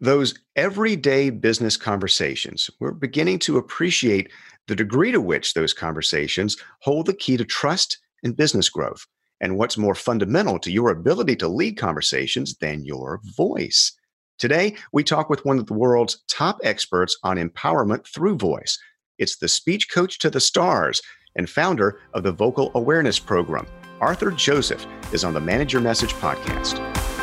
[0.00, 4.30] Those everyday business conversations, we're beginning to appreciate
[4.68, 9.04] the degree to which those conversations hold the key to trust and business growth,
[9.40, 13.92] and what's more fundamental to your ability to lead conversations than your voice.
[14.38, 18.78] Today, we talk with one of the world's top experts on empowerment through voice.
[19.18, 21.02] It's the speech coach to the stars
[21.34, 23.66] and founder of the Vocal Awareness Program.
[24.00, 27.17] Arthur Joseph is on the Manage Your Message podcast.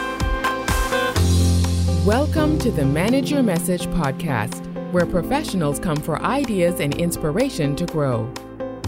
[2.05, 7.87] Welcome to the Manage Your Message podcast, where professionals come for ideas and inspiration to
[7.87, 8.31] grow.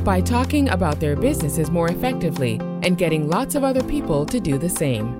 [0.03, 4.59] By talking about their businesses more effectively and getting lots of other people to do
[4.59, 5.19] the same.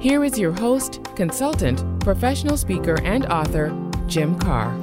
[0.00, 3.68] Here is your host, consultant, professional speaker, and author,
[4.08, 4.74] Jim Karrh.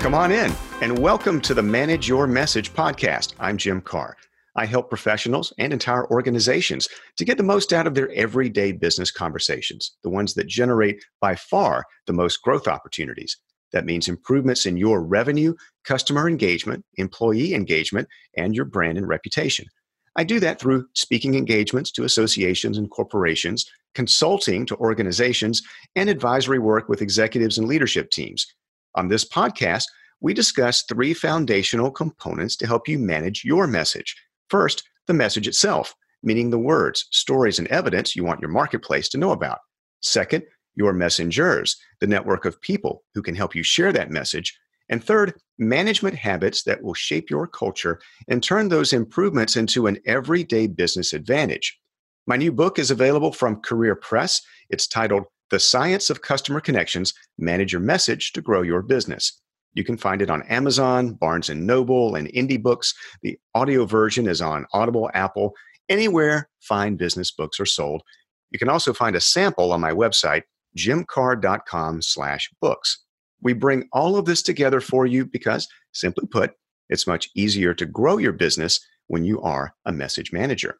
[0.00, 3.34] Come on in and welcome to the Manage Your Message podcast.
[3.38, 4.14] I'm Jim Karrh.
[4.56, 9.10] I help professionals and entire organizations to get the most out of their everyday business
[9.10, 13.36] conversations, the ones that generate by far the most growth opportunities.
[13.72, 18.06] That means improvements in your revenue, customer engagement, employee engagement,
[18.36, 19.66] and your brand and reputation.
[20.14, 25.60] I do that through speaking engagements to associations and corporations, consulting to organizations,
[25.96, 28.46] and advisory work with executives and leadership teams.
[28.94, 29.86] On this podcast,
[30.20, 34.14] we discuss three foundational components to help you manage your message
[34.48, 39.18] First, the message itself, meaning the words, stories, and evidence you want your marketplace to
[39.18, 39.58] know about.
[40.00, 44.58] Second, your messengers, the network of people who can help you share that message.
[44.88, 49.98] And third, management habits that will shape your culture and turn those improvements into an
[50.06, 51.78] everyday business advantage.
[52.26, 54.42] My new book is available from Career Press.
[54.70, 59.40] It's titled The Science of Customer Connections Manage Your Message to Grow Your Business.
[59.74, 62.94] You can find it on Amazon, Barnes and Noble, and Indie Books.
[63.22, 65.52] The audio version is on Audible, Apple,
[65.88, 68.02] anywhere fine business books are sold.
[68.50, 70.42] You can also find a sample on my website,
[70.78, 73.04] jimkarrh.com slash books.
[73.42, 76.52] We bring all of this together for you because, simply put,
[76.88, 80.78] it's much easier to grow your business when you are a message manager.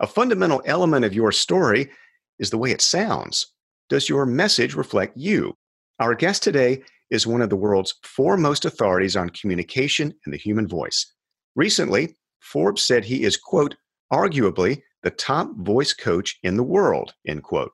[0.00, 1.90] A fundamental element of your story
[2.38, 3.48] is the way it sounds.
[3.88, 5.56] Does your message reflect you?
[5.98, 10.68] Our guest today is one of the world's foremost authorities on communication and the human
[10.68, 11.12] voice.
[11.56, 13.76] Recently, Forbes said he is, quote,
[14.12, 17.72] arguably the top voice coach in the world, end quote.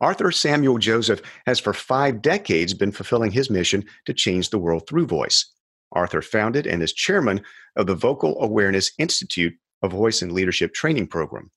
[0.00, 4.86] Arthur Samuel Joseph has for five decades been fulfilling his mission to change the world
[4.86, 5.52] through voice.
[5.92, 7.40] Arthur founded and is chairman
[7.76, 11.50] of the Vocal Awareness Institute, a voice and leadership training program.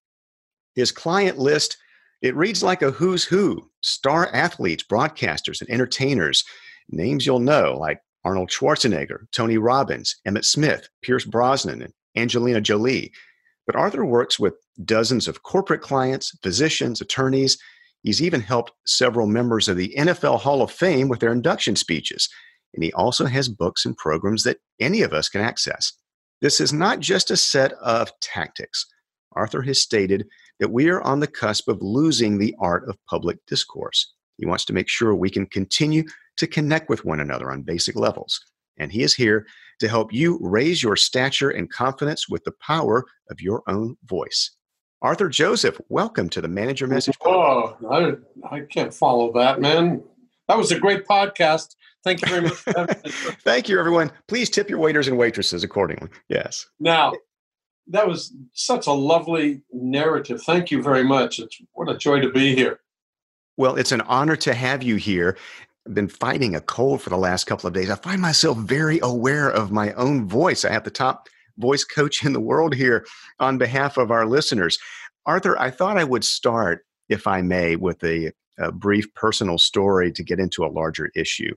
[0.75, 1.78] His client list,
[2.22, 6.46] it reads like a who's who, star athletes, broadcasters, and entertainers,
[6.89, 13.11] names you'll know like Arnold Schwarzenegger, Tony Robbins, Emmitt Smith, Pierce Brosnan, and Angelina Jolie.
[13.66, 17.57] But Arthur works with dozens of corporate clients, physicians, attorneys.
[18.03, 22.29] He's even helped several members of the NFL Hall of Fame with their induction speeches.
[22.73, 25.94] And he also has books and programs that any of us can access.
[26.41, 28.85] This is not just a set of tactics.
[29.33, 30.25] Arthur has stated
[30.59, 34.13] that we are on the cusp of losing the art of public discourse.
[34.38, 36.03] He wants to make sure we can continue
[36.39, 38.39] to connect with one another on basic levels.
[38.77, 39.45] And He is here
[39.79, 44.55] to help you raise your stature and confidence with the power of your own voice.
[45.01, 47.17] Arthur Joseph, welcome to the Manager oh, Message.
[47.25, 47.78] Oh,
[48.49, 50.01] I, I can't follow that, man.
[50.47, 51.75] That was a great podcast.
[52.03, 52.57] Thank you very much.
[53.44, 54.11] Thank you, everyone.
[54.28, 56.09] Please tip your waiters and waitresses accordingly.
[56.29, 56.66] Yes.
[56.79, 57.13] Now,
[57.88, 60.41] that was such a lovely narrative.
[60.41, 61.39] Thank you very much.
[61.39, 62.79] It's what a joy to be here.
[63.57, 65.38] Well, it's an honor to have you here.
[65.91, 67.90] Been fighting a cold for the last couple of days.
[67.90, 70.66] I find myself very aware of my own voice.
[70.66, 73.06] I have the top voice coach in the world here
[73.40, 74.78] on behalf of our listeners.
[75.25, 80.12] Arthur, I thought I would start, if I may, with a, a brief personal story
[80.12, 81.53] to get into a larger issue.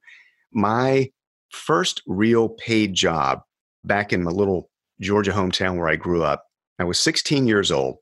[0.53, 1.11] My
[1.51, 3.41] first real paid job
[3.85, 6.45] back in my little Georgia hometown where I grew up,
[6.79, 7.99] I was 16 years old.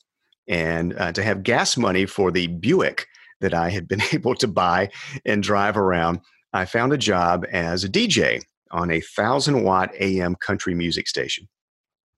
[0.49, 3.07] And uh, to have gas money for the Buick
[3.41, 4.91] that I had been able to buy
[5.25, 6.21] and drive around,
[6.53, 11.49] I found a job as a DJ on a thousand watt AM country music station.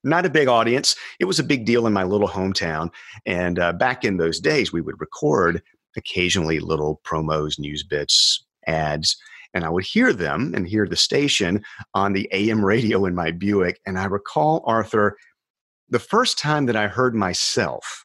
[0.05, 0.97] Not a big audience.
[1.21, 2.91] It was a big deal in my little hometown.
[3.25, 5.63] And uh, back in those days, we would record
[5.97, 9.17] occasionally little promos, news bits, ads.
[9.55, 11.63] And I would hear them and hear the station
[11.95, 13.81] on the AM radio in my Buick.
[13.87, 15.17] And I recall, Arthur,
[15.89, 18.05] the first time that I heard myself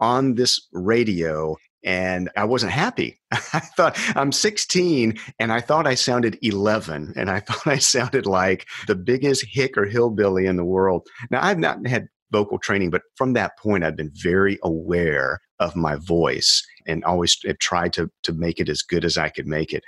[0.00, 3.20] on this radio and I wasn't happy.
[3.32, 8.26] I thought I'm 16 and I thought I sounded 11 and I thought I sounded
[8.26, 11.06] like the biggest hick or hillbilly in the world.
[11.30, 15.76] Now, I've not had vocal training, but from that point, I've been very aware of
[15.76, 19.46] my voice and always have tried to, to make it as good as I could
[19.46, 19.84] make it.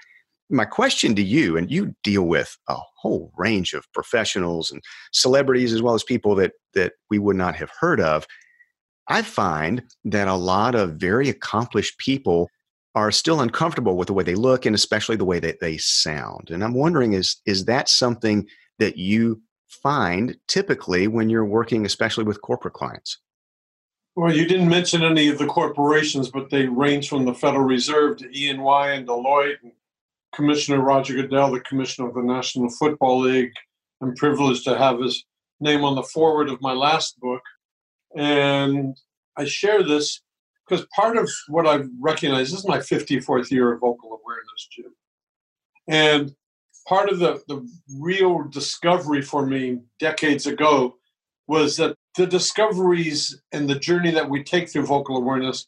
[0.48, 4.80] My question to you, and you deal with a whole range of professionals and
[5.12, 8.26] celebrities as well as people that, that we would not have heard of.
[9.08, 12.50] I find that a lot of very accomplished people
[12.94, 16.50] are still uncomfortable with the way they look and especially the way that they sound.
[16.50, 18.48] And I'm wondering is is that something
[18.78, 23.18] that you find typically when you're working especially with corporate clients?
[24.14, 28.16] Well, you didn't mention any of the corporations, but they range from the Federal Reserve
[28.18, 29.72] to E&Y and Deloitte and
[30.34, 33.52] Commissioner Roger Goodell, the commissioner of the National Football League.
[34.00, 35.22] I'm privileged to have his
[35.60, 37.42] name on the forward of my last book.
[38.16, 38.96] And
[39.36, 40.22] I share this
[40.66, 44.94] because part of what I've recognized this is my 54th year of vocal awareness, Jim.
[45.86, 46.34] And
[46.88, 47.68] part of the, the
[47.98, 50.96] real discovery for me decades ago
[51.46, 55.66] was that the discoveries and the journey that we take through vocal awareness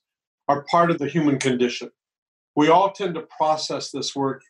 [0.49, 1.91] are part of the human condition.
[2.57, 4.43] We all tend to process this work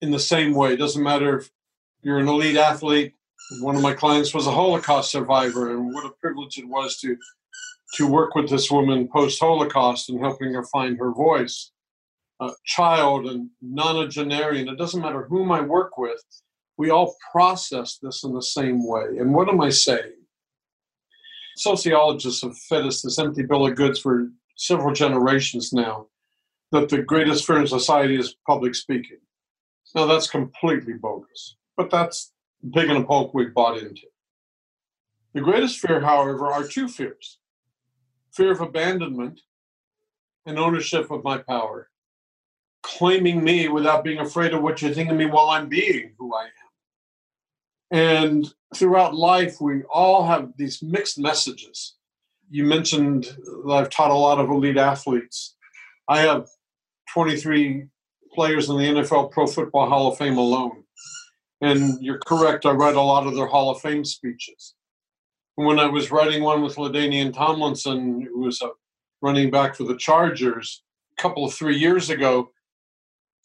[0.00, 0.72] in the same way.
[0.72, 1.50] It doesn't matter if
[2.02, 3.14] you're an elite athlete.
[3.60, 7.16] One of my clients was a Holocaust survivor, and what a privilege it was to
[7.94, 11.70] to work with this woman post Holocaust and helping her find her voice.
[12.64, 16.22] Child and nonagenarian, it doesn't matter whom I work with,
[16.76, 19.18] we all process this in the same way.
[19.18, 20.12] And what am I saying?
[21.56, 26.08] Sociologists have fed us this empty bill of goods for several generations now
[26.72, 29.18] that the greatest fear in society is public speaking.
[29.94, 32.32] Now, that's completely bogus, but that's
[32.72, 34.06] pig a poke we've bought into.
[35.34, 37.38] The greatest fear, however, are two fears
[38.32, 39.40] fear of abandonment
[40.44, 41.88] and ownership of my power,
[42.82, 46.34] claiming me without being afraid of what you think of me while I'm being who
[46.34, 46.50] I am.
[47.90, 51.96] And throughout life, we all have these mixed messages.
[52.50, 53.24] You mentioned
[53.64, 55.56] that I've taught a lot of elite athletes.
[56.08, 56.48] I have
[57.12, 57.86] 23
[58.32, 60.84] players in the NFL Pro Football Hall of Fame alone.
[61.60, 64.74] And you're correct, I read a lot of their Hall of Fame speeches
[65.56, 68.70] when I was writing one with LaDainian Tomlinson, who was a
[69.22, 70.82] running back for the Chargers
[71.18, 72.50] a couple of three years ago,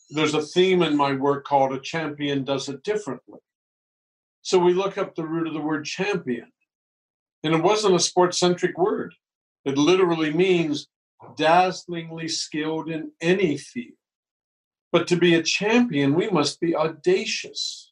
[0.10, 3.40] there's a theme in my work called A Champion Does It Differently.
[4.42, 6.52] So we look up the root of the word champion.
[7.44, 9.16] And it wasn't a sports centric word,
[9.64, 10.88] it literally means
[11.38, 13.96] dazzlingly skilled in any field.
[14.92, 17.91] But to be a champion, we must be audacious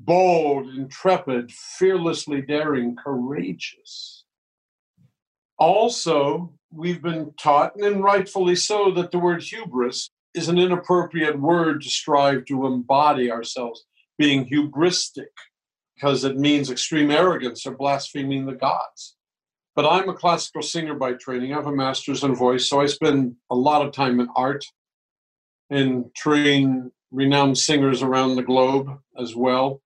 [0.00, 4.24] bold, intrepid, fearlessly daring, courageous.
[5.58, 11.82] Also, we've been taught, and rightfully so, that the word hubris is an inappropriate word
[11.82, 13.86] to strive to embody ourselves,
[14.18, 15.32] being hubristic,
[15.94, 19.16] because it means extreme arrogance or blaspheming the gods.
[19.74, 21.52] But I'm a classical singer by training.
[21.52, 24.64] I have a master's in voice, so I spend a lot of time in art
[25.70, 29.80] and train renowned singers around the globe as well.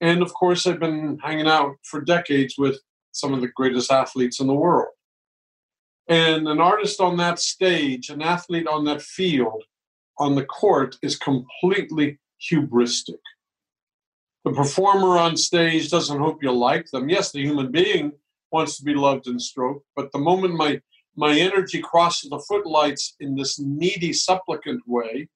[0.00, 2.78] And of course, I've been hanging out for decades with
[3.12, 4.92] some of the greatest athletes in the world.
[6.08, 9.64] And an artist on that stage, an athlete on that field,
[10.18, 12.18] on the court, is completely
[12.52, 13.18] hubristic.
[14.44, 17.08] The performer on stage doesn't hope you like them.
[17.08, 18.12] Yes, the human being
[18.52, 20.80] wants to be loved and stroked, but the moment my
[21.16, 25.28] my energy crosses the footlights in this needy supplicant way,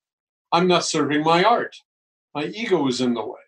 [0.52, 1.74] I'm not serving my art.
[2.34, 3.40] My ego is in the way.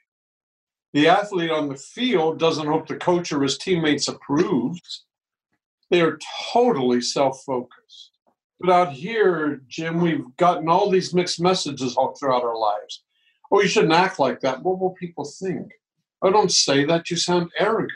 [0.92, 5.04] The athlete on the field doesn't hope the coach or his teammates approves.
[5.90, 6.18] They are
[6.52, 8.10] totally self focused.
[8.60, 13.04] But out here, Jim, we've gotten all these mixed messages all throughout our lives.
[13.50, 14.62] Oh, you shouldn't act like that.
[14.62, 15.72] What will people think?
[16.22, 17.10] I don't say that.
[17.10, 17.92] You sound arrogant.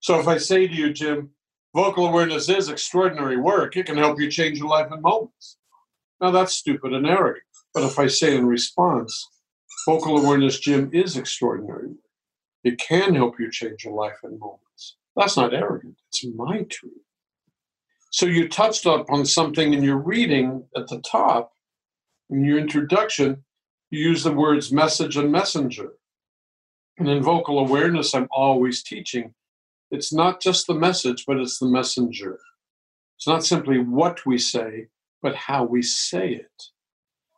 [0.00, 1.30] So if I say to you, Jim,
[1.74, 5.58] vocal awareness is extraordinary work, it can help you change your life in moments.
[6.20, 7.44] Now that's stupid and arrogant.
[7.72, 9.28] But if I say in response,
[9.86, 11.94] vocal awareness, Jim, is extraordinary
[12.64, 14.96] it can help you change your life in moments.
[15.16, 16.92] That's not arrogant, it's my truth.
[18.10, 21.52] So you touched on something in your reading at the top,
[22.28, 23.44] in your introduction,
[23.90, 25.92] you use the words message and messenger.
[26.98, 29.34] And in vocal awareness, I'm always teaching
[29.92, 32.38] it's not just the message, but it's the messenger.
[33.18, 34.86] It's not simply what we say,
[35.20, 36.62] but how we say it.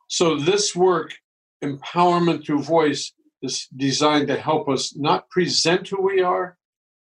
[0.07, 1.15] So, this work,
[1.61, 3.11] empowerment through voice,
[3.45, 6.57] is designed to help us not present who we are,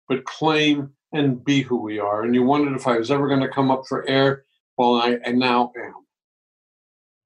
[0.09, 2.23] but claim and be who we are.
[2.23, 4.45] And you wondered if I was ever going to come up for air.
[4.77, 5.95] Well, I, I now am.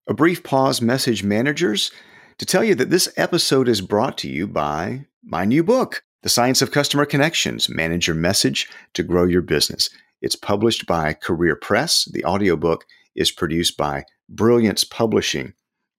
[0.06, 1.90] A brief pause, message managers,
[2.38, 6.02] to tell you that this episode is brought to you by my new book.
[6.22, 9.88] The Science of Customer Connections Manage Your Message to Grow Your Business.
[10.20, 12.08] It's published by Career Press.
[12.12, 12.84] The audiobook
[13.14, 15.54] is produced by Brilliance Publishing.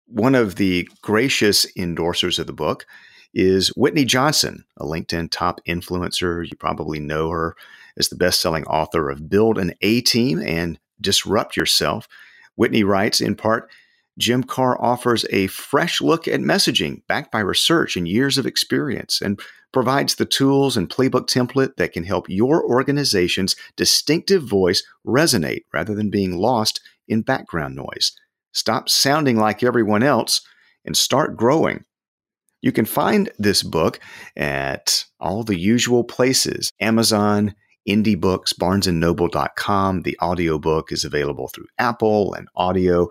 [0.08, 2.86] One of the gracious endorsers of the book
[3.34, 6.46] is Whitney Johnson, a LinkedIn top influencer.
[6.46, 7.56] You probably know her
[7.98, 12.08] as the best selling author of Build an A Team and Disrupt Yourself.
[12.56, 13.70] Whitney writes in part
[14.18, 19.22] Jim Karrh offers a fresh look at messaging backed by research and years of experience
[19.22, 19.40] and
[19.72, 25.96] provides the tools and playbook template that can help your organization's distinctive voice resonate rather
[25.96, 28.12] than being lost in background noise.
[28.52, 30.42] Stop sounding like everyone else
[30.84, 31.86] and start growing.
[32.62, 34.00] You can find this book
[34.36, 37.56] at all the usual places Amazon,
[37.88, 40.02] Indie Books, barnesandnoble.com.
[40.02, 43.10] The audiobook is available through Apple and Audio.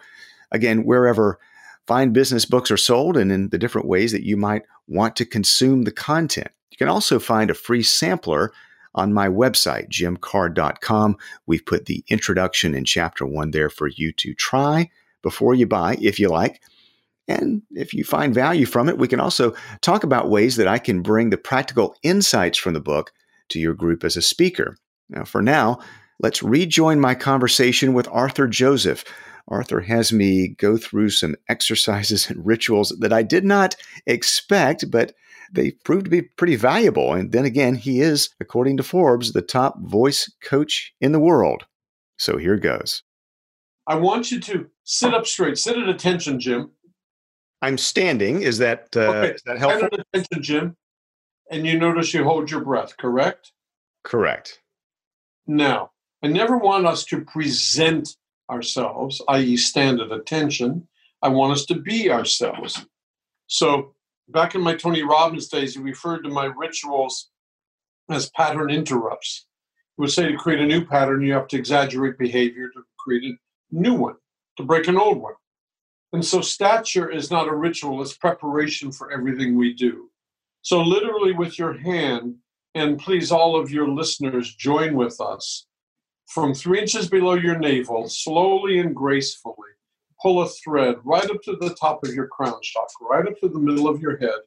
[0.53, 1.39] Again, wherever
[1.87, 5.25] fine business books are sold and in the different ways that you might want to
[5.25, 6.51] consume the content.
[6.71, 8.53] You can also find a free sampler
[8.95, 11.17] on my website, jimkarrh.com.
[11.47, 14.91] We've put the introduction in chapter one there for you to try
[15.23, 16.61] before you buy, if you like.
[17.29, 20.79] And if you find value from it, we can also talk about ways that I
[20.79, 23.13] can bring the practical insights from the book
[23.51, 24.77] to your group as a speaker.
[25.11, 25.79] Now, for now,
[26.21, 29.05] let's rejoin my conversation with Arthur Joseph.
[29.47, 35.15] Arthur has me go through some exercises and rituals that I did not expect, but
[35.53, 37.13] they proved to be pretty valuable.
[37.13, 41.65] And then again, he is, according to Forbes, the top voice coach in the world.
[42.19, 43.03] So here goes.
[43.87, 46.71] I want you to sit up straight, sit at attention, Jim.
[47.63, 48.43] I'm standing.
[48.43, 49.35] Is that uh, okay.
[49.35, 49.89] is that helpful?
[50.13, 50.77] Attention, Jim.
[51.51, 53.53] And you notice you hold your breath, correct?
[54.05, 54.61] Correct.
[55.47, 55.91] Now,
[56.23, 58.17] I never want us to present
[58.51, 60.87] ourselves, i.e., stand at attention.
[61.23, 62.87] I want us to be ourselves.
[63.47, 63.95] So,
[64.29, 67.31] back in my Tony Robbins days, he referred to my rituals
[68.11, 69.47] as pattern interrupts.
[69.97, 73.25] He would say to create a new pattern, you have to exaggerate behavior to create
[73.25, 73.39] a
[73.73, 74.17] new one,
[74.59, 75.35] to break an old one.
[76.13, 80.11] And so, stature is not a ritual, it's preparation for everything we do.
[80.63, 82.37] So, literally, with your hand,
[82.75, 85.67] and please, all of your listeners, join with us
[86.29, 89.55] from three inches below your navel, slowly and gracefully,
[90.21, 93.49] pull a thread right up to the top of your crown chakra, right up to
[93.49, 94.39] the middle of your head.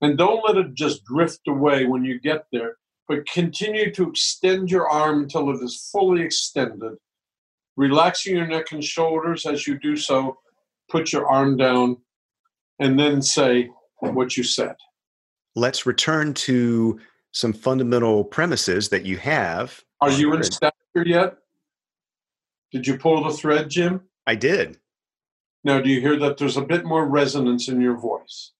[0.00, 2.76] And don't let it just drift away when you get there,
[3.08, 6.96] but continue to extend your arm until it is fully extended.
[7.76, 10.38] Relaxing your neck and shoulders as you do so,
[10.88, 11.98] put your arm down,
[12.78, 14.76] and then say what you said.
[15.54, 17.00] Let's return to
[17.32, 19.82] some fundamental premises that you have.
[20.00, 20.72] Are you in stature
[21.04, 21.36] yet?
[22.70, 24.02] Did you pull the thread, Jim?
[24.26, 24.78] I did.
[25.64, 28.52] Now, do you hear that there's a bit more resonance in your voice?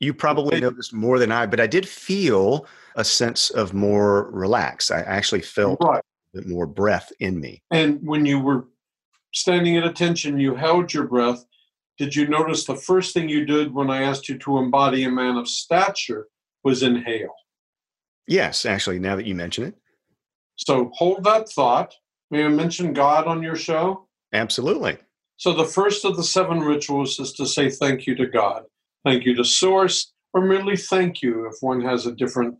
[0.00, 2.66] You probably noticed more than I, but I did feel
[2.96, 4.90] a sense of more relax.
[4.90, 6.02] I actually felt right.
[6.34, 7.62] a bit more breath in me.
[7.70, 8.66] And when you were
[9.34, 11.44] standing at attention, you held your breath.
[11.98, 15.10] Did you notice the first thing you did when I asked you to embody a
[15.10, 16.28] man of stature
[16.62, 17.34] was inhale?
[18.26, 19.74] Yes, actually, now that you mention it.
[20.56, 21.94] So hold that thought.
[22.30, 24.08] May I mention God on your show?
[24.32, 24.98] Absolutely.
[25.36, 28.64] So the first of the seven rituals is to say thank you to God.
[29.04, 32.56] Thank you to Source, or merely thank you if one has a different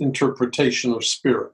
[0.00, 1.52] interpretation of spirit.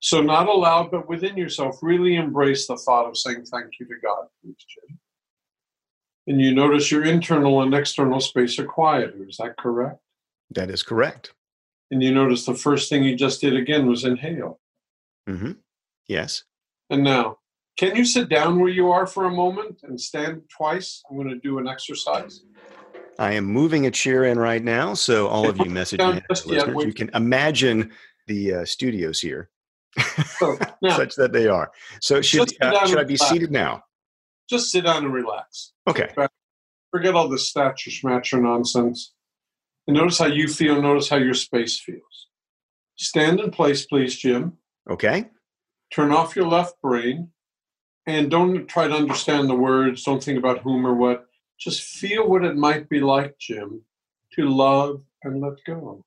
[0.00, 3.94] So, not aloud, but within yourself, really embrace the thought of saying thank you to
[4.02, 4.98] God, please, Jim.
[6.26, 9.26] And you notice your internal and external space are quieter.
[9.28, 10.00] Is that correct?
[10.50, 11.34] That is correct.
[11.90, 14.60] And you notice the first thing you just did again was inhale.
[15.28, 15.52] Mm-hmm.
[16.06, 16.44] Yes.
[16.88, 17.38] And now,
[17.76, 21.02] can you sit down where you are for a moment and stand twice?
[21.10, 22.42] I'm going to do an exercise.
[23.18, 26.92] I am moving a chair in right now, so all of you message listeners, you
[26.92, 27.90] can imagine
[28.26, 29.50] the uh, studios here,
[30.38, 31.70] so, now, such that they are.
[32.00, 33.28] So should uh, should I be relax.
[33.28, 33.82] seated now?
[34.48, 35.72] Just sit down and relax.
[35.88, 36.12] Okay.
[36.90, 39.14] Forget all this stature smatcher nonsense.
[39.86, 40.80] And notice how you feel.
[40.82, 42.28] Notice how your space feels.
[42.96, 44.58] Stand in place, please, Jim.
[44.88, 45.30] Okay.
[45.92, 47.30] Turn off your left brain
[48.06, 50.04] and don't try to understand the words.
[50.04, 51.26] Don't think about whom or what.
[51.58, 53.82] Just feel what it might be like, Jim,
[54.34, 56.04] to love and let go.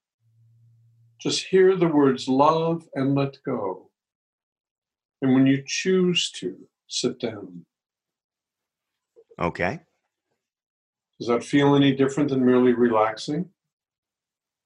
[1.24, 3.89] Just hear the words love and let go.
[5.22, 7.65] And when you choose to, sit down.
[9.39, 9.80] Okay.
[11.18, 13.50] Does that feel any different than merely relaxing?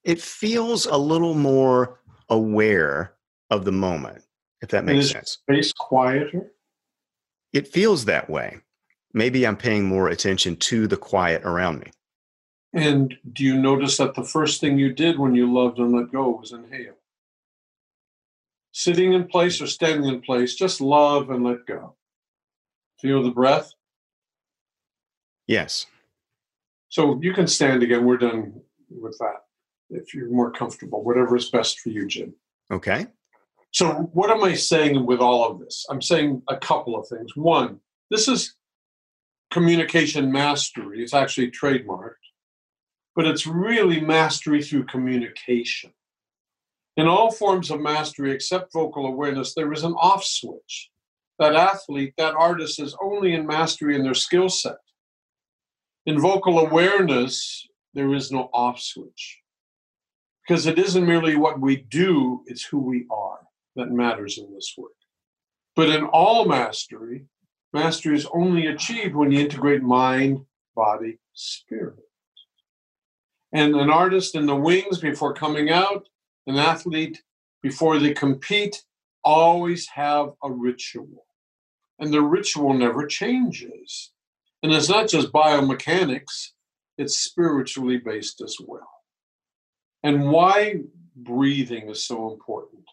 [0.04, 3.14] It feels a little more aware
[3.52, 4.24] of the moment,
[4.62, 5.38] if that makes sense.
[5.44, 6.54] Space quieter?
[7.54, 8.58] It feels that way.
[9.14, 11.92] Maybe I'm paying more attention to the quiet around me.
[12.74, 16.12] And do you notice that the first thing you did when you loved and let
[16.12, 16.98] go was inhale?
[18.72, 21.96] Sitting in place or standing in place, just love and let go.
[23.02, 23.72] Feel the breath?
[25.48, 25.86] Yes.
[26.90, 28.06] So you can stand again.
[28.06, 29.48] We're done with that
[29.90, 32.34] if you're more comfortable, whatever is best for you, Jim.
[32.72, 33.08] Okay.
[33.72, 35.86] So, what am I saying with all of this?
[35.90, 37.36] I'm saying a couple of things.
[37.36, 38.56] One, this is
[39.52, 41.04] communication mastery.
[41.04, 42.16] It's actually trademarked,
[43.18, 45.92] but it's really mastery through communication.
[46.98, 50.92] In all forms of mastery except vocal awareness, there is an off switch.
[51.40, 54.78] That athlete, that artist is only in mastery in their skill set.
[56.06, 59.40] In vocal awareness, there is no off switch
[60.48, 63.40] because it isn't merely what we do, it's who we are
[63.76, 64.92] that matters in this work.
[65.76, 67.26] But in all mastery,
[67.74, 70.46] mastery is only achieved when you integrate mind,
[70.76, 72.07] body, spirit.
[73.54, 76.08] And an artist in the wings before coming out,
[76.48, 77.22] an athlete
[77.62, 78.84] before they compete,
[79.24, 81.26] always have a ritual.
[82.00, 84.12] And the ritual never changes.
[84.64, 86.50] And it's not just biomechanics,
[86.98, 88.90] it's spiritually based as well.
[90.04, 90.82] And why
[91.16, 92.84] breathing is so important.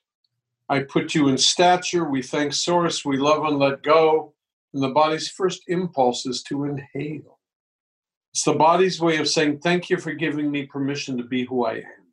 [0.69, 4.35] I put you in stature, we thank Source, we love and let go.
[4.73, 7.39] And the body's first impulse is to inhale.
[8.35, 11.65] It's the body's way of saying, Thank you for giving me permission to be who
[11.65, 12.05] I am.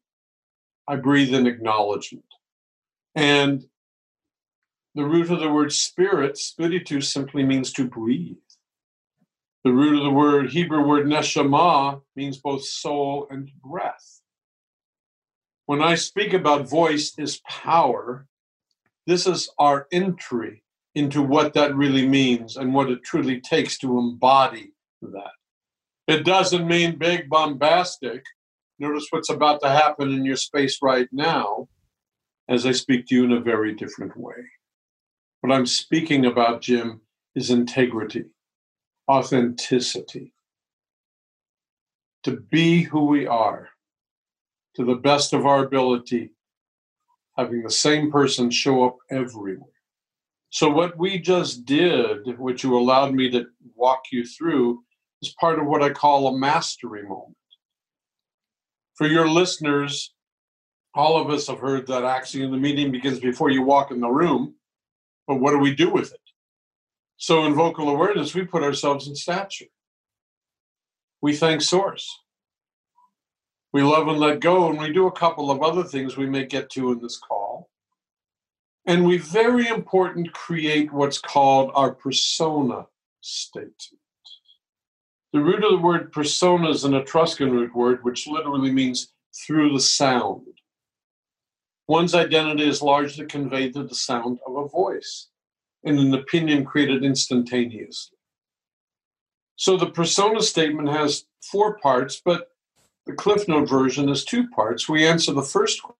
[0.87, 2.25] I breathe in acknowledgement.
[3.15, 3.63] And
[4.93, 8.37] the root of the word spirit, spiritu, simply means to breathe.
[9.63, 14.21] The root of the word Hebrew word neshama means both soul and breath.
[15.65, 18.27] When I speak about voice is power,
[19.07, 20.61] this is our entry
[20.93, 25.31] into what that really means and what it truly takes to embody that.
[26.07, 28.23] It doesn't mean big, bombastic.
[28.79, 31.67] Notice what's about to happen in your space right now
[32.49, 34.35] as I speak to you in a very different way.
[35.41, 37.01] What I'm speaking about, Jim,
[37.35, 38.25] is integrity
[39.09, 40.33] authenticity,
[42.23, 43.69] to be who we are
[44.75, 46.31] to the best of our ability,
[47.37, 49.67] having the same person show up everywhere.
[50.49, 54.83] So, what we just did, which you allowed me to walk you through,
[55.21, 57.35] is part of what I call a mastery moment.
[58.95, 60.13] For your listeners,
[60.93, 64.09] all of us have heard that actually the meeting begins before you walk in the
[64.09, 64.55] room,
[65.27, 66.19] but what do we do with it?
[67.17, 69.65] So in vocal awareness, we put ourselves in stature.
[71.21, 72.19] We thank Source.
[73.73, 76.45] We love and let go, and we do a couple of other things we may
[76.45, 77.69] get to in this call.
[78.85, 82.87] And we very important create what's called our persona
[83.21, 83.89] state.
[85.33, 89.71] The root of the word persona is an Etruscan root word, which literally means through
[89.71, 90.45] the sound.
[91.87, 95.29] One's identity is largely conveyed through the sound of a voice
[95.83, 98.17] and an opinion created instantaneously.
[99.55, 102.49] So the persona statement has four parts, but
[103.05, 104.89] the Cliff Note version is two parts.
[104.89, 105.97] We answer the first question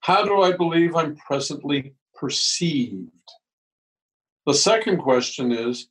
[0.00, 3.10] How do I believe I'm presently perceived?
[4.46, 5.88] The second question is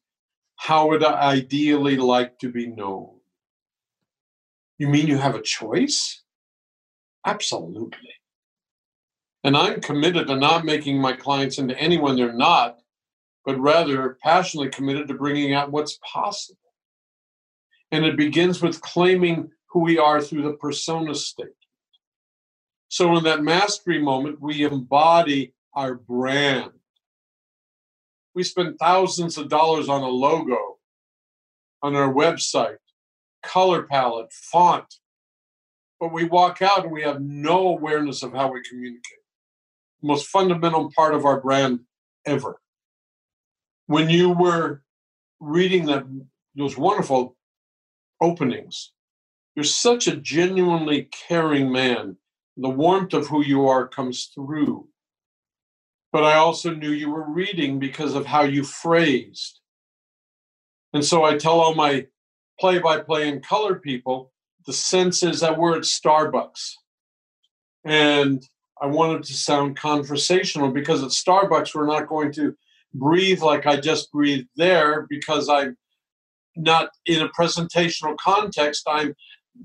[0.55, 3.11] How would I ideally like to be known?
[4.77, 6.23] You mean you have a choice?
[7.25, 8.13] Absolutely.
[9.43, 12.79] And I'm committed to not making my clients into anyone they're not,
[13.45, 16.59] but rather passionately committed to bringing out what's possible.
[17.91, 21.49] And it begins with claiming who we are through the persona state.
[22.87, 26.71] So, in that mastery moment, we embody our brand.
[28.35, 30.77] We spend thousands of dollars on a logo,
[31.81, 32.77] on our website,
[33.41, 34.93] color palette, font,
[35.99, 39.19] but we walk out and we have no awareness of how we communicate
[40.05, 41.79] most fundamental part of our brand
[42.25, 42.59] ever.
[43.87, 44.81] When you were
[45.39, 46.05] reading that
[46.55, 47.35] those wonderful
[48.21, 48.91] openings,
[49.55, 52.17] you're such a genuinely caring man.
[52.57, 54.87] The warmth of who you are comes through.
[56.15, 59.59] But I also knew you were reading because of how you phrased.
[60.93, 62.07] And so I tell all my
[62.57, 64.31] play by play and color people
[64.65, 66.75] the sense is that we're at Starbucks.
[67.83, 68.47] And
[68.81, 72.55] I wanted to sound conversational because at Starbucks, we're not going to
[72.93, 75.75] breathe like I just breathed there because I'm
[76.55, 78.83] not in a presentational context.
[78.87, 79.15] I'm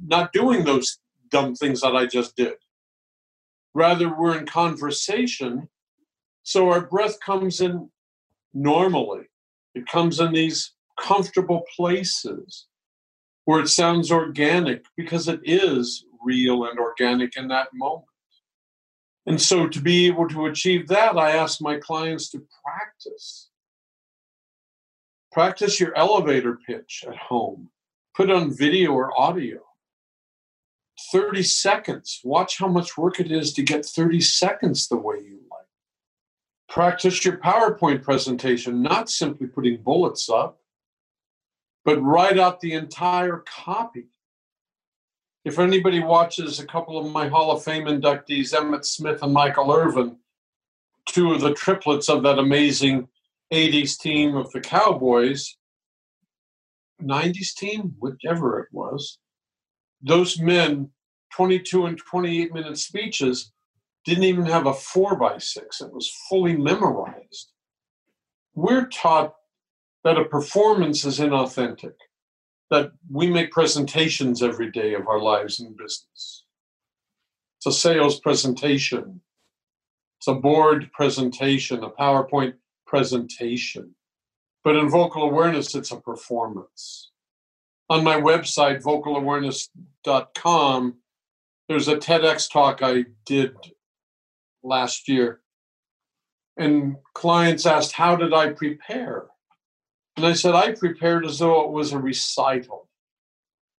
[0.05, 0.99] not doing those
[1.31, 2.55] dumb things that I just did.
[3.73, 5.69] Rather, we're in conversation.
[6.43, 7.91] So our breath comes in
[8.53, 9.29] normally,
[9.75, 12.67] it comes in these comfortable places.
[13.47, 18.07] where it sounds organic because it is real and organic in that moment.
[19.27, 23.51] And so, to be able to achieve that, I ask my clients to practice.
[25.33, 27.71] Practice your elevator pitch at home.
[28.17, 29.61] Put on video or audio.
[31.13, 32.21] 30 seconds.
[32.25, 35.40] Watch how much work it is to get 30 seconds the way you.
[36.71, 40.61] Practice your PowerPoint presentation, not simply putting bullets up,
[41.85, 44.07] but write out the entire copy.
[45.45, 49.73] If anybody watches a couple of my Hall of Fame inductees, Emmitt Smith and Michael
[49.73, 50.19] Irvin,
[51.07, 53.09] two of the triplets of that amazing
[53.53, 55.57] 80s team of the Cowboys,
[57.03, 59.19] 90s team, whichever it was,
[60.03, 60.91] those men,
[61.33, 63.51] 22 and 28 minute speeches,
[64.05, 65.81] didn't even have a four by six.
[65.81, 67.53] It was fully memorized.
[68.55, 69.35] We're taught
[70.05, 71.93] that a performance is inauthentic,
[72.71, 76.45] that we make presentations every day of our lives in business.
[77.59, 79.21] It's a sales presentation,
[80.19, 82.55] it's a board presentation, a PowerPoint
[82.87, 83.95] presentation.
[84.65, 87.13] But in vocal awareness, it's a performance.
[87.89, 90.95] On my website, vocalawareness.com,
[91.69, 93.55] there's a TEDx talk I did
[94.63, 95.41] last year.
[96.57, 99.27] And clients asked, How did I prepare?
[100.17, 102.89] And I said, I prepared as though it was a recital.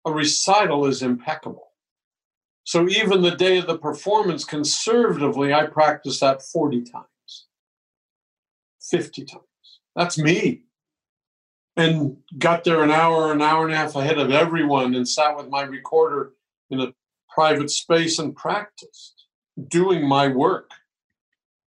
[0.07, 1.73] A recital is impeccable.
[2.65, 7.47] So even the day of the performance, conservatively, I practiced that 40 times,
[8.81, 9.45] 50 times.
[9.97, 10.63] That's me.
[11.77, 15.37] And got there an hour, an hour and a half ahead of everyone and sat
[15.37, 16.33] with my recorder
[16.71, 16.95] in a
[17.29, 19.20] private space and practiced
[19.69, 20.71] doing my work.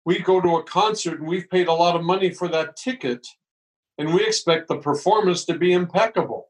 [0.05, 3.27] We go to a concert and we've paid a lot of money for that ticket
[3.99, 6.49] and we expect the performance to be impeccable.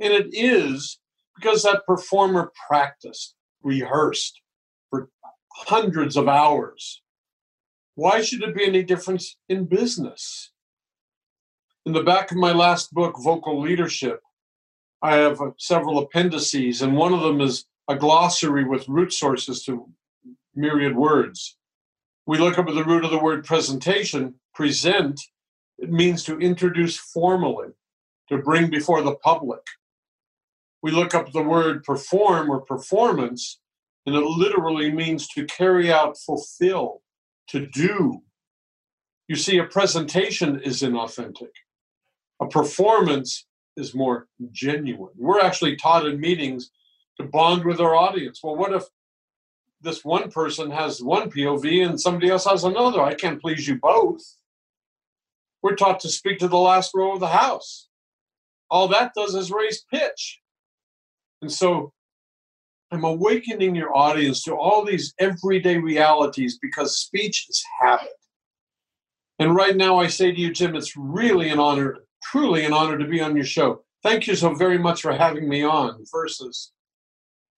[0.00, 0.98] And it is
[1.36, 4.40] because that performer practiced, rehearsed
[4.90, 5.10] for
[5.52, 7.02] hundreds of hours.
[7.94, 10.50] Why should it be any difference in business?
[11.86, 14.20] In the back of my last book, Vocal Leadership,
[15.02, 19.88] I have several appendices, and one of them is a glossary with root sources to
[20.56, 21.56] myriad words.
[22.26, 25.20] We look up at the root of the word presentation, present,
[25.78, 27.68] it means to introduce formally,
[28.28, 29.60] to bring before the public.
[30.82, 33.60] We look up the word perform or performance,
[34.06, 37.02] and it literally means to carry out, fulfill,
[37.48, 38.22] to do.
[39.28, 41.50] You see, a presentation is inauthentic.
[42.40, 45.12] A performance is more genuine.
[45.16, 46.70] We're actually taught in meetings
[47.18, 48.40] to bond with our audience.
[48.42, 48.84] Well, what if
[49.84, 53.02] this one person has one POV and somebody else has another?
[53.02, 54.22] I can't please you both.
[55.62, 57.88] We're taught to speak to the last row of the house.
[58.70, 60.40] All that does is raise pitch.
[61.42, 61.92] And so
[62.90, 68.08] I'm awakening your audience to all these everyday realities because speech is habit.
[69.38, 72.96] And right now, I say to you, Jim, it's really an honor, truly an honor
[72.98, 73.82] to be on your show.
[74.02, 76.04] Thank you so very much for having me on.
[76.12, 76.72] Versus,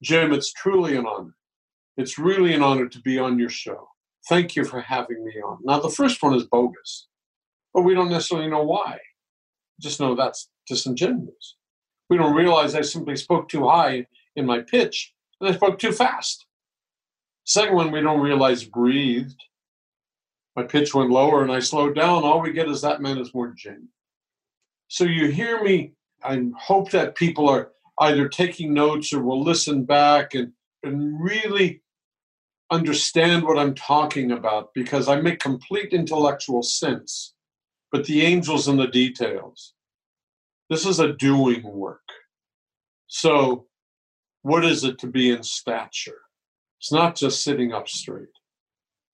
[0.03, 1.35] Jim, it's truly an honor.
[1.97, 3.89] It's really an honor to be on your show.
[4.29, 5.59] Thank you for having me on.
[5.65, 7.07] Now, the first one is bogus
[7.77, 8.99] but we don't necessarily know why.
[9.79, 11.57] Just know that's disingenuous.
[12.09, 15.93] We don't realize I simply spoke too high in my pitch and I spoke too
[15.93, 16.47] fast.
[17.45, 19.39] Second one, we don't realize breathed.
[20.57, 22.25] My pitch went lower and I slowed down.
[22.25, 23.91] All we get is that man is more genuine.
[24.89, 25.93] So you hear me.
[26.25, 30.51] I hope that people are either taking notes or will listen back and,
[30.83, 31.83] and really
[32.71, 37.35] understand what I'm talking about because I make complete intellectual sense
[37.93, 39.75] but the angel's in the details.
[40.69, 42.09] This is a doing work.
[43.07, 43.67] So,
[44.43, 46.23] what is it to be in stature?
[46.79, 48.29] It's not just sitting up straight.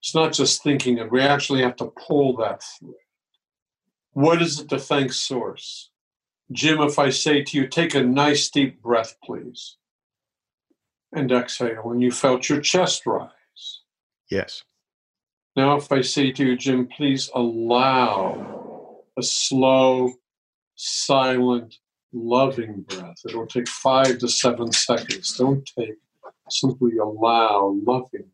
[0.01, 1.11] It's not just thinking it.
[1.11, 2.95] We actually have to pull that through.
[4.11, 5.89] What is it to thank Source?
[6.51, 9.77] Jim, if I say to you, take a nice deep breath, please,
[11.13, 13.29] and exhale, and you felt your chest rise.
[14.29, 14.63] Yes.
[15.55, 20.13] Now, if I say to you, Jim, please allow a slow,
[20.75, 21.75] silent,
[22.11, 23.17] loving breath.
[23.27, 25.37] It'll take five to seven seconds.
[25.37, 25.95] Don't take,
[26.49, 28.31] simply allow loving.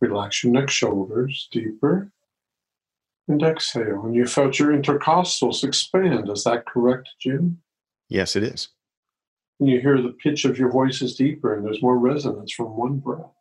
[0.00, 2.12] Relax your neck, shoulders deeper.
[3.26, 4.04] And exhale.
[4.04, 6.30] And you felt your intercostals expand.
[6.30, 7.58] Is that correct, Jim?
[8.08, 8.68] Yes, it is.
[9.60, 12.76] And you hear the pitch of your voice is deeper and there's more resonance from
[12.76, 13.32] one breath.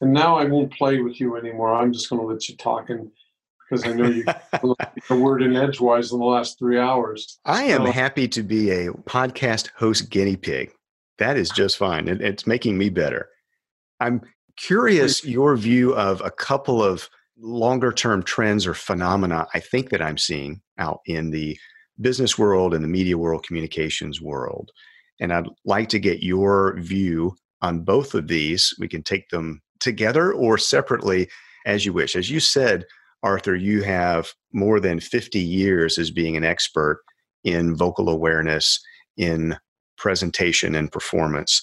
[0.00, 1.74] And now I won't play with you anymore.
[1.74, 2.88] I'm just going to let you talk.
[2.88, 3.10] And
[3.70, 4.24] because I know you
[5.10, 7.38] a word in edgewise in the last three hours.
[7.44, 10.72] I am so, happy to be a podcast host guinea pig.
[11.18, 12.08] That is just fine.
[12.08, 13.28] It, it's making me better.
[14.00, 14.22] I'm
[14.56, 17.08] curious your view of a couple of
[17.38, 21.58] longer term trends or phenomena I think that I'm seeing out in the
[22.00, 24.70] business world and the media world, communications world.
[25.20, 28.74] And I'd like to get your view on both of these.
[28.78, 31.28] We can take them together or separately
[31.66, 32.16] as you wish.
[32.16, 32.84] As you said,
[33.22, 37.02] Arthur, you have more than 50 years as being an expert
[37.44, 38.80] in vocal awareness,
[39.16, 39.56] in
[39.96, 41.62] presentation and performance.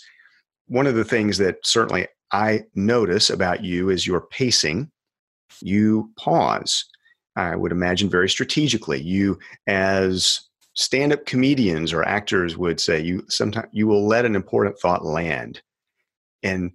[0.67, 4.91] One of the things that certainly I notice about you is your pacing.
[5.62, 6.86] You pause
[7.38, 8.99] I would imagine very strategically.
[8.99, 10.41] You, as
[10.73, 15.62] stand-up comedians or actors would say, you sometimes you will let an important thought land.
[16.43, 16.71] And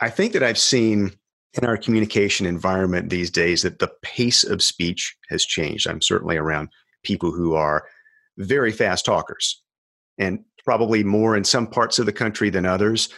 [0.00, 1.12] I think that I've seen
[1.54, 5.88] in our communication environment these days that the pace of speech has changed.
[5.88, 6.68] I'm certainly around
[7.02, 7.86] people who are
[8.36, 9.60] very fast talkers
[10.18, 13.08] and probably more in some parts of the country than others.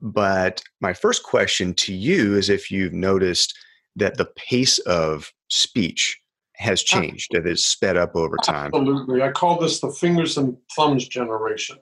[0.00, 3.56] But my first question to you is if you've noticed
[3.94, 6.20] that the pace of speech
[6.56, 8.72] has changed, that has sped up over time.
[8.74, 9.22] Absolutely.
[9.22, 11.78] I call this the fingers and thumbs generation.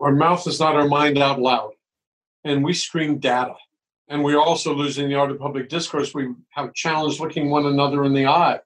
[0.00, 1.72] Our mouth is not our mind out loud,
[2.48, 3.54] and we stream data.
[4.08, 6.14] And we're also losing the art of public discourse.
[6.14, 8.60] We have challenged looking one another in the eye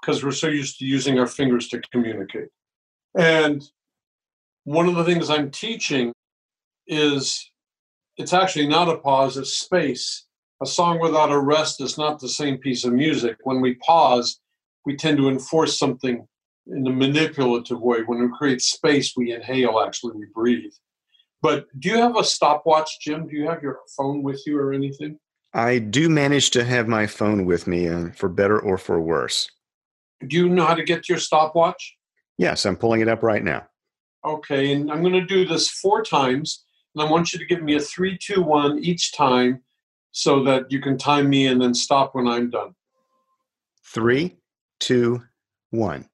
[0.00, 2.48] because we're so used to using our fingers to communicate.
[3.16, 3.62] And
[4.64, 6.12] one of the things I'm teaching
[6.86, 7.50] is
[8.16, 10.24] it's actually not a pause, it's space
[10.64, 13.36] a song without a rest is not the same piece of music.
[13.42, 14.40] When we pause,
[14.86, 16.26] we tend to enforce something
[16.66, 17.98] in a manipulative way.
[18.06, 20.72] When we create space, we inhale, actually, we breathe.
[21.44, 23.28] But do you have a stopwatch, Jim?
[23.28, 25.18] Do you have your phone with you or anything?
[25.52, 29.50] I do manage to have my phone with me, uh, for better or for worse.
[30.26, 31.96] Do you know how to get to your stopwatch?
[32.38, 33.66] Yes, I'm pulling it up right now.
[34.24, 37.62] Okay, and I'm going to do this four times, and I want you to give
[37.62, 39.60] me a three, two, one each time
[40.12, 42.74] so that you can time me and then stop when I'm done.
[43.84, 44.38] Three,
[44.80, 45.22] two,
[45.68, 46.08] one.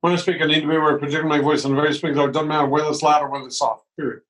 [0.00, 2.18] When I speak, I need to be aware projecting my voice in a very speaking
[2.18, 4.22] It doesn't matter whether it's loud or whether it's soft, period.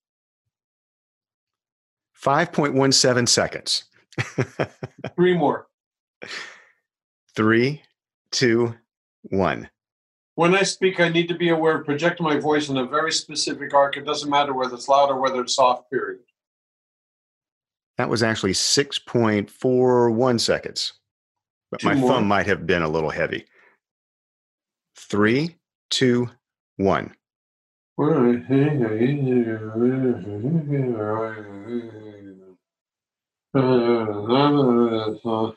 [2.25, 3.85] 5.17 seconds.
[5.17, 5.67] Three more.
[7.37, 7.83] Three,
[8.31, 8.75] two,
[9.25, 9.69] one.
[10.37, 13.13] When I speak, I need to be aware of projecting my voice in a very
[13.13, 13.97] specific arc.
[13.97, 16.21] It doesn't matter whether it's loud or whether it's soft, period.
[17.99, 20.95] That was actually 6.41 seconds.
[21.71, 22.11] But two my more.
[22.11, 23.45] thumb might have been a little heavy.
[24.97, 25.57] Three,
[25.91, 26.31] two,
[26.77, 27.15] one.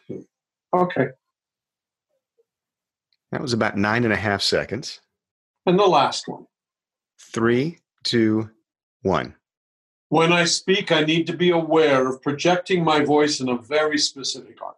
[0.74, 1.08] Okay.
[3.32, 5.02] That was about nine and a half seconds.
[5.66, 6.46] And the last one.
[7.20, 8.50] Three, two,
[9.02, 9.36] one.
[10.10, 13.98] When I speak, I need to be aware of projecting my voice in a very
[13.98, 14.76] specific arc.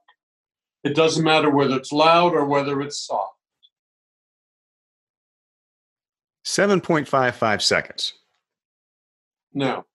[0.83, 3.38] It doesn't matter whether it's loud or whether it's soft.
[6.59, 8.13] 7.55 seconds.
[9.53, 9.85] Now,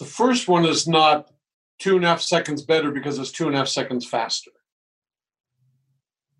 [0.00, 1.30] the first one is not
[1.78, 4.50] two and a half seconds better because it's two and a half seconds faster.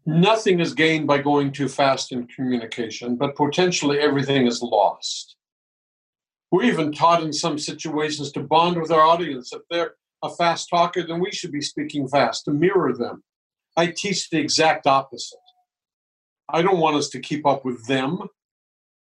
[0.06, 5.36] Nothing is gained by going too fast in communication, but potentially everything is lost.
[6.50, 9.52] We're even taught in some situations to bond with our audience.
[9.52, 13.22] If they're a fast talker, then we should be speaking fast to mirror them.
[13.76, 15.38] I teach the exact opposite.
[16.48, 18.20] I don't want us to keep up with them.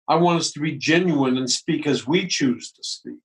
[0.08, 3.18] I want us to be genuine and speak as we choose to speak.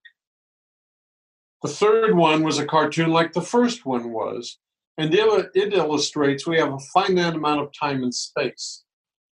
[1.62, 4.58] The third one was a cartoon like the first one was,
[4.98, 8.84] and it illustrates we have a finite amount of time and space.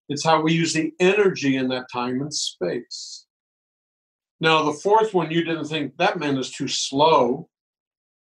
[0.10, 3.26] It's how we use the energy in that time and space.
[4.40, 7.50] Now, the fourth one, you didn't think that man is too slow.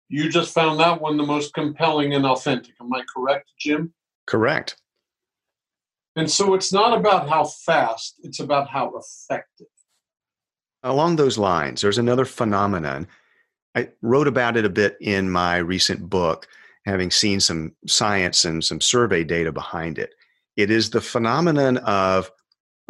[0.09, 2.75] You just found that one the most compelling and authentic.
[2.81, 3.95] Am I correct, Jim?
[4.27, 4.77] Correct.
[6.17, 9.67] And so it's not about how fast, it's about how effective.
[10.83, 13.07] Along those lines, there's another phenomenon.
[13.75, 16.47] I wrote about it a bit in my recent book,
[16.85, 20.11] having seen some science and some survey data behind it.
[20.57, 22.31] It is the phenomenon of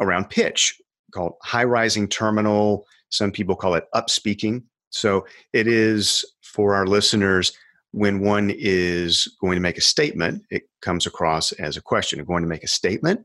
[0.01, 0.81] around pitch
[1.13, 4.63] called high rising terminal some people call it upspeaking.
[4.89, 7.53] So it is for our listeners
[7.93, 12.19] when one is going to make a statement, it comes across as a question.
[12.19, 13.21] If going to make a statement,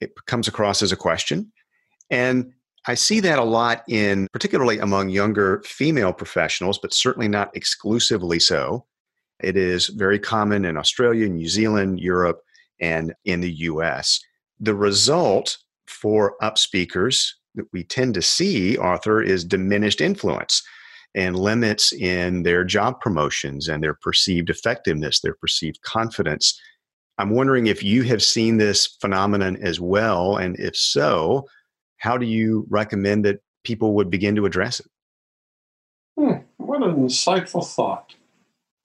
[0.00, 1.50] it comes across as a question.
[2.10, 2.52] And
[2.86, 8.38] I see that a lot in, particularly among younger female professionals, but certainly not exclusively
[8.38, 8.84] so.
[9.40, 12.42] It is very common in Australia, New Zealand, Europe,
[12.78, 14.20] and in the US.
[14.60, 15.56] The result
[15.86, 20.62] for up speakers that we tend to see, Arthur, is diminished influence
[21.16, 26.60] and limits in their job promotions and their perceived effectiveness, their perceived confidence.
[27.18, 31.46] I'm wondering if you have seen this phenomenon as well, and if so,
[31.96, 34.86] how do you recommend that people would begin to address it?
[36.18, 38.14] Hmm, what an insightful thought.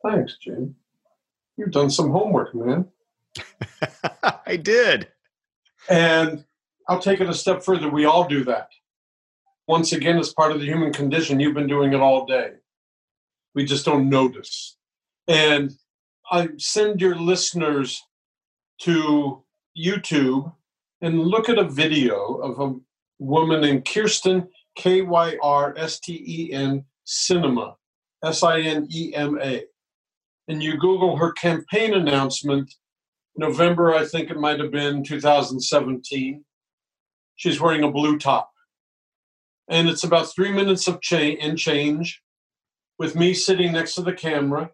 [0.04, 0.76] Thanks, Jim.
[1.58, 2.88] You've done some homework, man.
[4.46, 5.10] I did.
[5.90, 6.46] And
[6.88, 7.90] I'll take it a step further.
[7.90, 8.70] We all do that.
[9.68, 12.52] Once again, as part of the human condition, you've been doing it all day.
[13.54, 14.78] We just don't notice.
[15.28, 15.72] And
[16.32, 18.02] I send your listeners
[18.82, 19.44] to
[19.78, 20.54] YouTube
[21.02, 22.76] and look at a video of a
[23.20, 27.76] woman named Kyrsten, K Y R S T E N, Sinema,
[28.24, 29.64] S I N E M A.
[30.48, 32.74] And you Google her campaign announcement,
[33.36, 36.44] November, I think it might have been 2017.
[37.36, 38.51] She's wearing a blue top.
[39.72, 42.22] And it's about three minutes of change and change
[43.00, 44.70] with me sitting next to the camera.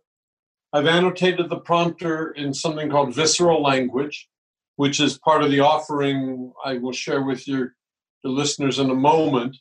[0.73, 4.27] I've annotated the prompter in something called visceral language,
[4.75, 7.75] which is part of the offering I will share with your,
[8.23, 9.55] the listeners in a moment.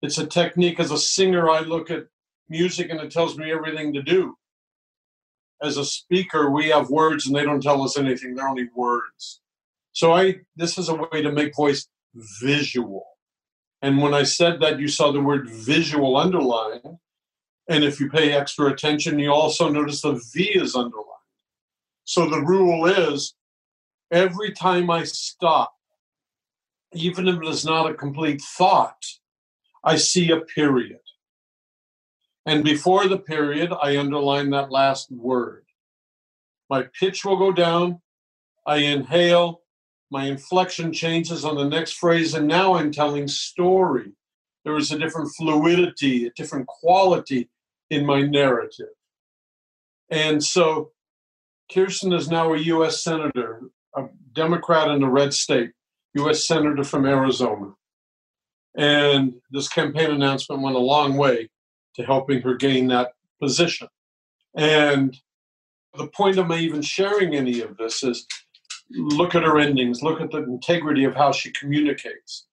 [0.00, 2.06] It's a technique as a singer, I look at
[2.48, 4.36] music and it tells me everything to do.
[5.60, 9.40] As a speaker, we have words and they don't tell us anything, they're only words.
[9.92, 11.88] So I this is a way to make voice
[12.40, 13.17] visual.
[13.82, 16.98] And when I said that, you saw the word visual underlined.
[17.68, 21.06] And if you pay extra attention, you also notice the V is underlined.
[22.04, 23.34] So the rule is
[24.10, 25.74] every time I stop,
[26.94, 29.04] even if it is not a complete thought,
[29.84, 31.00] I see a period.
[32.46, 35.66] And before the period, I underline that last word.
[36.70, 38.00] My pitch will go down.
[38.66, 39.60] I inhale.
[40.10, 42.34] My inflection changes on the next phrase.
[42.34, 44.12] And now I'm telling story.
[44.64, 47.48] There is a different fluidity, a different quality
[47.90, 48.88] in my narrative.
[50.10, 50.92] And so
[51.70, 53.02] Kyrsten is now a U.S.
[53.02, 53.60] Senator,
[53.94, 55.72] a Democrat in a red state,
[56.14, 56.46] U.S.
[56.46, 57.72] Senator from Arizona.
[58.76, 61.50] And this campaign announcement went a long way
[61.96, 63.88] to helping her gain that position.
[64.54, 65.16] And
[65.96, 68.26] the point of my even sharing any of this is
[68.90, 72.46] look at her endings, look at the integrity of how she communicates.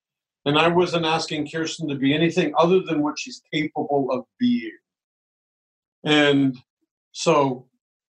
[0.46, 4.78] And I wasn't asking Kyrsten to be anything other than what she's capable of being.
[6.04, 6.56] And
[7.14, 7.68] so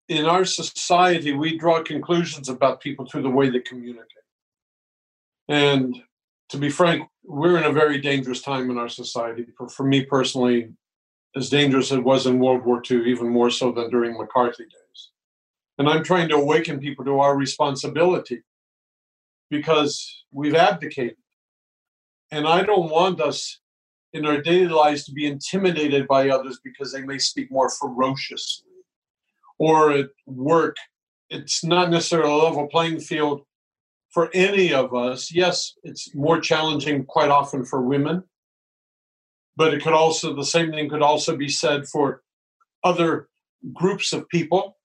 [0.08, 4.06] in our society, we draw conclusions about people through the way they communicate.
[5.48, 5.96] And
[6.50, 9.46] to be frank, we're in a very dangerous time in our society.
[9.56, 10.72] For, for me personally,
[11.34, 14.64] as dangerous as it was in World War II, even more so than during McCarthy
[14.64, 14.85] days.
[15.78, 18.42] And I'm trying to awaken people to our responsibility
[19.50, 21.16] because we've abdicated.
[22.30, 23.60] And I don't want us
[24.12, 28.70] in our daily lives to be intimidated by others because they may speak more ferociously.
[29.58, 30.76] Or at work,
[31.30, 33.42] it's not necessarily a level playing field
[34.10, 35.32] for any of us.
[35.32, 38.24] Yes, it's more challenging quite often for women,
[39.56, 42.22] but it could also, the same thing could also be said for
[42.84, 43.28] other
[43.72, 44.75] groups of people.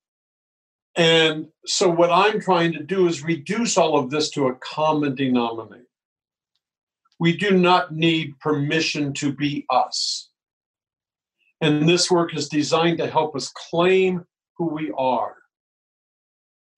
[0.95, 5.15] And so, what I'm trying to do is reduce all of this to a common
[5.15, 5.87] denominator.
[7.19, 10.29] We do not need permission to be us.
[11.61, 14.25] And this work is designed to help us claim
[14.57, 15.35] who we are.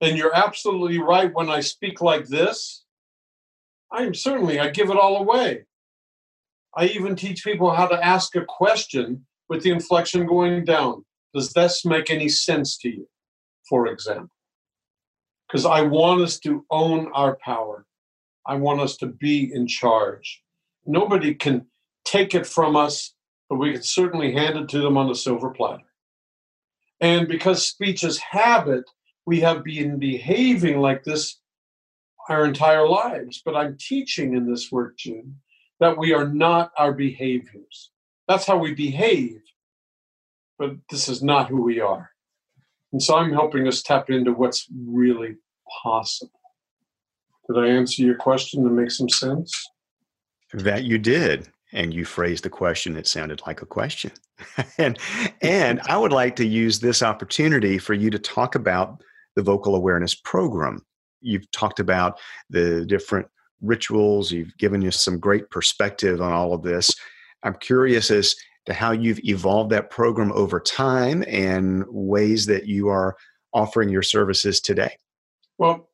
[0.01, 2.83] And you're absolutely right when I speak like this.
[3.89, 5.63] I am certainly, I give it all away.
[6.75, 11.05] I even teach people how to ask a question with the inflection going down.
[11.33, 13.07] Does this make any sense to you,
[13.67, 14.35] for example?
[15.47, 17.85] Because I want us to own our power.
[18.45, 20.41] I want us to be in charge.
[20.85, 21.65] Nobody can
[22.05, 23.13] take it from us,
[23.49, 25.83] but we can certainly hand it to them on a silver platter.
[26.99, 28.83] And because speech is habit,
[29.25, 31.39] we have been behaving like this
[32.29, 33.41] our entire lives.
[33.43, 35.35] But I'm teaching in this work, Jim,
[35.79, 37.91] that we are not our behaviors.
[38.27, 39.41] That's how we behave,
[40.57, 42.12] but this is not who we are.
[42.93, 45.35] And so I'm helping us tap into what's really
[45.83, 46.39] possible.
[47.47, 49.51] Did I answer your question to make some sense?
[50.53, 51.49] That you did.
[51.73, 54.11] And you phrased the question, it sounded like a question.
[54.77, 54.99] and
[55.41, 59.01] and I would like to use this opportunity for you to talk about
[59.35, 60.85] the vocal awareness program.
[61.21, 62.19] You've talked about
[62.51, 63.27] the different
[63.61, 64.31] rituals.
[64.31, 66.93] You've given us some great perspective on all of this.
[67.41, 68.35] I'm curious as
[68.65, 73.15] to how you've evolved that program over time and ways that you are
[73.53, 74.95] offering your services today.
[75.57, 75.89] Well,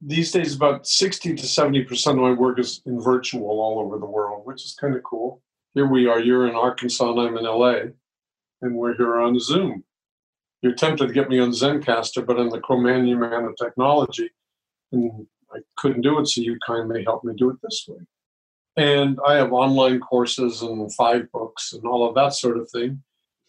[0.00, 4.06] these days about 60 to 70% of my work is in virtual all over the
[4.06, 5.42] world, which is kind of cool.
[5.74, 7.90] Here we are, you're in Arkansas and I'm in LA,
[8.62, 9.84] and we're here on Zoom.
[10.62, 14.30] You're tempted to get me on Zencastr, but I'm the Cro-Magnon man of technology,
[14.92, 17.98] and I couldn't do it, so you kindly helped me do it this way.
[18.76, 23.02] And I have online courses and five books and all of that sort of thing.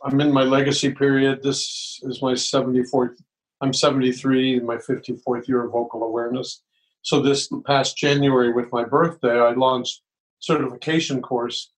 [0.03, 1.41] I'm in my legacy period.
[1.41, 3.15] This is my 74th,
[3.61, 6.61] I'm 73, my 54th year of vocal awareness.
[7.01, 10.01] So this past January with my birthday, I launched
[10.39, 11.71] certification course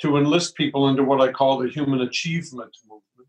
[0.00, 3.28] to enlist people into what I call the human achievement movement.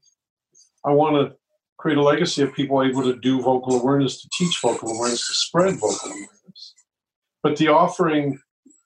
[0.86, 1.38] I want to
[1.78, 5.34] create a legacy of people able to do vocal awareness, to teach vocal awareness, to
[5.34, 6.74] spread vocal awareness.
[7.42, 8.40] But the offering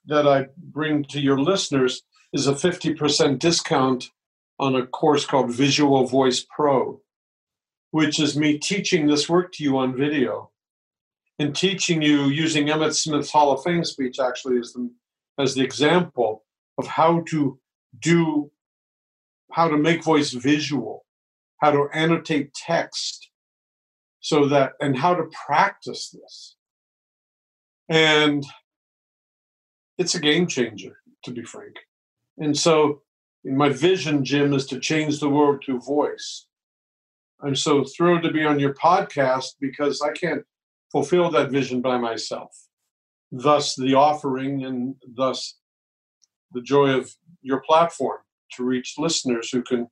[0.08, 2.04] that I bring to your listeners
[2.34, 4.12] is a 50% discount
[4.60, 7.02] on a course called Visual Voice Pro,
[7.92, 10.52] which is me teaching this work to you on video
[11.40, 14.90] and teaching you using Emmitt Smith's Hall of Fame speech actually as the,
[15.38, 16.44] as the example
[16.78, 17.60] of how to
[18.00, 18.52] do,
[19.52, 21.06] how to make voice visual,
[21.62, 23.30] how to annotate text
[24.20, 26.56] so that, and how to practice this.
[27.88, 28.44] And
[29.98, 31.76] it's a game changer, to be frank.
[32.38, 33.02] And so,
[33.44, 36.48] my vision, Jim, is to change the world through voice.
[37.42, 40.44] I'm so thrilled to be on your podcast because I can't
[40.92, 42.52] fulfill that vision by myself.
[43.32, 45.56] Thus, the offering, and thus
[46.52, 48.20] the joy of your platform
[48.54, 49.88] to reach listeners who can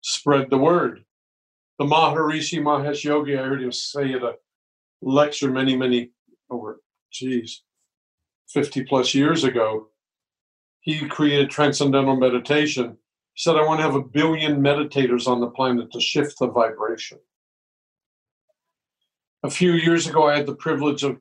[0.00, 1.04] spread the word.
[1.78, 4.34] The Maharishi Mahesh Yogi, I heard him say at a
[5.00, 6.10] lecture many, many
[6.50, 6.80] oh, over,
[7.10, 7.62] geez,
[8.52, 9.88] 50 plus years ago,
[10.80, 12.96] he created transcendental meditation.
[13.34, 16.48] He said, I want to have a billion meditators on the planet to shift the
[16.48, 17.18] vibration.
[19.42, 21.18] A few years ago, I had the privilege of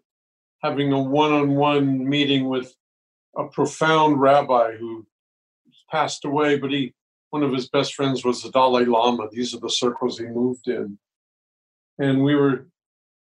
[0.62, 2.76] having a one on one meeting with
[3.38, 5.08] a profound rabbi who
[5.90, 6.94] passed away, but he
[7.32, 9.30] one of his best friends was the Dalai Lama.
[9.32, 11.00] These are the circles he moved in.
[11.98, 12.68] And we were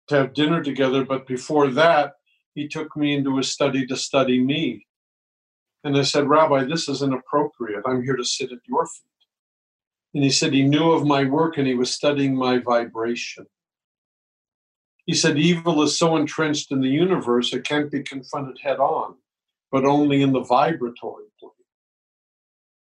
[0.09, 2.15] to have dinner together, but before that,
[2.55, 4.87] he took me into his study to study me.
[5.85, 7.83] And I said, Rabbi, this is inappropriate.
[7.87, 9.03] I'm here to sit at your feet.
[10.15, 13.47] And he said he knew of my work and he was studying my vibration.
[15.07, 19.17] He said, Evil is so entrenched in the universe, it can't be confronted head on,
[19.73, 21.51] but only in the vibratory plane.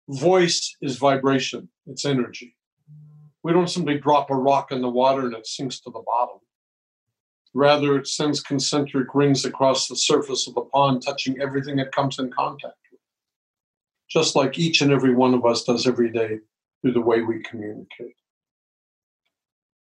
[0.08, 2.56] Voice is vibration, it's energy.
[3.42, 6.38] We don't simply drop a rock in the water and it sinks to the bottom.
[7.56, 12.18] Rather, it sends concentric rings across the surface of the pond, touching everything it comes
[12.18, 13.00] in contact with.
[14.10, 16.40] Just like each and every one of us does every day
[16.82, 18.14] through the way we communicate.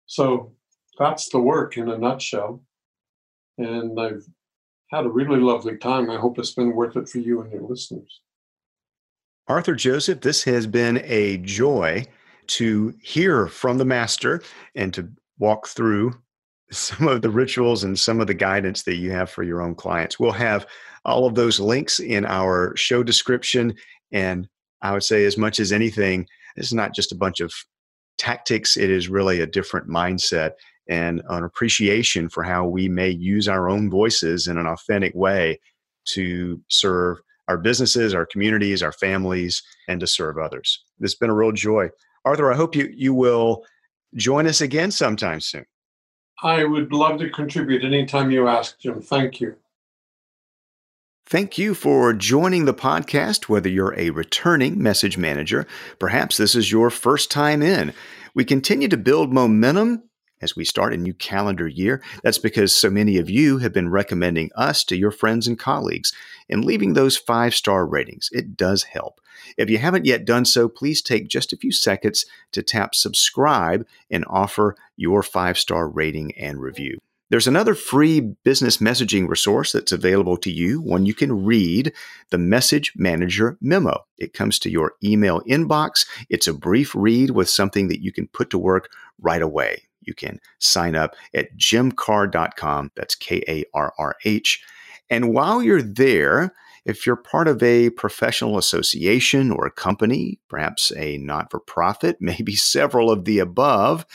[0.06, 0.54] So
[0.98, 2.64] that's the work in a nutshell.
[3.58, 4.26] And I've
[4.90, 6.10] had a really lovely time.
[6.10, 8.22] I hope it's been worth it for you and your listeners.
[9.50, 12.06] Arthur Joseph, this has been a joy
[12.48, 14.42] to hear from the master
[14.76, 15.10] and to
[15.40, 16.14] walk through
[16.72, 19.76] some of the rituals and some of the guidance that you have for your own
[19.76, 20.20] clients.
[20.20, 20.66] We'll have
[21.06, 23.76] all of those links in our show description.
[24.12, 24.48] And
[24.82, 27.54] I would say, as much as anything, it's not just a bunch of
[28.18, 30.52] tactics, it is really a different mindset
[30.88, 35.60] and an appreciation for how we may use our own voices in an authentic way
[36.06, 40.84] to serve our businesses, our communities, our families, and to serve others.
[41.00, 41.90] It's been a real joy.
[42.24, 43.66] Arthur, I hope you, you will
[44.16, 45.66] join us again sometime soon.
[46.44, 49.02] I would love to contribute anytime you ask, Jim.
[49.02, 49.56] Thank you.
[51.28, 55.66] Thank you for joining the podcast, whether you're a returning message manager,
[55.98, 57.94] perhaps this is your first time in.
[58.36, 60.04] We continue to build momentum
[60.42, 62.04] as we start a new calendar year.
[62.22, 66.14] That's because so many of you have been recommending us to your friends and colleagues
[66.48, 68.30] and leaving those five star ratings.
[68.32, 69.20] It does help.
[69.58, 73.86] If you haven't yet done so, please take just a few seconds to tap subscribe
[74.10, 77.00] and offer your five star rating and review.
[77.32, 81.92] There's another free business messaging resource that's available to you, one you can read
[82.30, 84.06] the Message Manager Memo.
[84.20, 86.06] It comes to your email inbox.
[86.30, 89.88] It's a brief read with something that you can put to work right away.
[90.02, 92.92] You can sign up at jimkarrh.com.
[92.96, 94.64] That's K A R R H.
[95.10, 96.54] And while you're there,
[96.86, 102.18] if you're part of a professional association or a company, perhaps a not for profit,
[102.22, 104.06] maybe several of the above,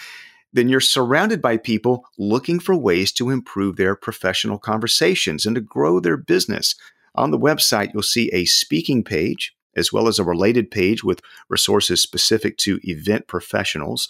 [0.53, 5.61] then you're surrounded by people looking for ways to improve their professional conversations and to
[5.61, 6.75] grow their business.
[7.15, 11.23] On the website, you'll see a speaking page as well as a related page with
[11.49, 14.09] resources specific to event professionals.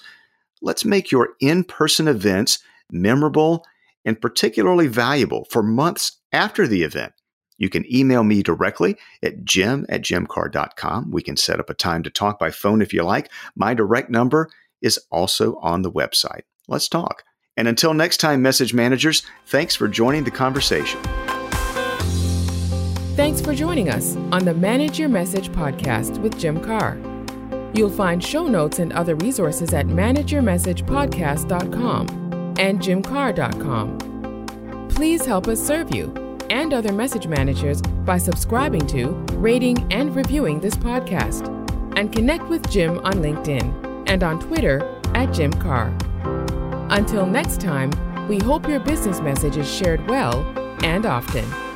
[0.63, 2.59] Let's make your in person events
[2.91, 3.65] memorable
[4.05, 7.13] and particularly valuable for months after the event.
[7.61, 11.13] You can email me directly at jim at jimkarrh.com.
[11.13, 13.31] We can set up a time to talk by phone if you like.
[13.55, 14.51] My direct number
[14.83, 16.43] is also on the website.
[16.67, 17.23] Let's talk.
[17.57, 21.01] And until next time, message managers, thanks for joining the conversation.
[23.15, 27.07] Thanks for joining us on the Manage Your Message podcast with Jim Karrh.
[27.77, 32.09] You'll find show notes and other resources at manageyourmessagepodcast.com
[32.59, 33.99] and jimkarrh.com.
[34.89, 40.61] Please help us serve you and other message managers by subscribing to, rating, and reviewing
[40.61, 41.49] this podcast.
[41.97, 45.95] And connect with Jim on LinkedIn and on Twitter at Jim Karrh.
[46.91, 47.91] Until next time,
[48.29, 50.45] we hope your business message is shared well
[50.83, 51.70] and often.